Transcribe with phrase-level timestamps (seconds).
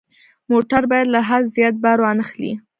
[0.51, 2.51] موټر باید له حد زیات بار وانه خلي.